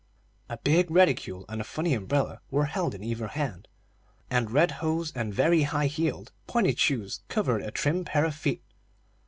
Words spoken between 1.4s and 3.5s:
and a funny umbrella were held in either